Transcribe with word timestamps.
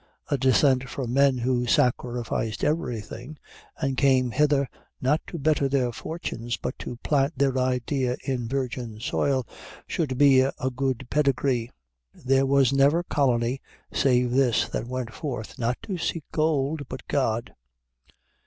A 0.31 0.35
descent 0.39 0.89
from 0.89 1.13
men 1.13 1.37
who 1.37 1.67
sacrificed 1.67 2.63
everything 2.63 3.37
and 3.77 3.95
came 3.95 4.31
hither, 4.31 4.67
not 4.99 5.21
to 5.27 5.37
better 5.37 5.69
their 5.69 5.91
fortunes, 5.91 6.57
but 6.57 6.73
to 6.79 6.95
plant 7.03 7.37
their 7.37 7.55
idea 7.59 8.17
in 8.23 8.47
virgin 8.47 8.99
soil, 8.99 9.45
should 9.85 10.17
be 10.17 10.39
a 10.41 10.53
good 10.75 11.05
pedigree. 11.11 11.69
There 12.15 12.47
was 12.47 12.73
never 12.73 13.03
colony 13.03 13.61
save 13.93 14.31
this 14.31 14.67
that 14.69 14.87
went 14.87 15.13
forth, 15.13 15.59
not 15.59 15.77
to 15.83 15.99
seek 15.99 16.23
gold, 16.31 16.87
but 16.89 17.07
God. 17.07 17.53